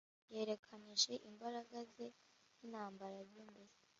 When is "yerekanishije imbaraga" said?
0.33-1.77